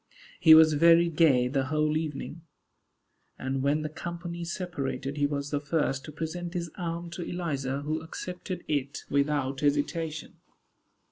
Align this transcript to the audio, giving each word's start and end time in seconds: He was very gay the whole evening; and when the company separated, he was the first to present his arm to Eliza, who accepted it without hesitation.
He 0.39 0.55
was 0.55 0.73
very 0.73 1.09
gay 1.09 1.47
the 1.47 1.65
whole 1.65 1.95
evening; 1.95 2.41
and 3.37 3.61
when 3.61 3.83
the 3.83 3.87
company 3.87 4.43
separated, 4.43 5.17
he 5.17 5.27
was 5.27 5.51
the 5.51 5.59
first 5.59 6.03
to 6.05 6.11
present 6.11 6.55
his 6.55 6.71
arm 6.75 7.11
to 7.11 7.21
Eliza, 7.21 7.81
who 7.81 8.01
accepted 8.01 8.63
it 8.67 9.03
without 9.11 9.59
hesitation. 9.59 10.37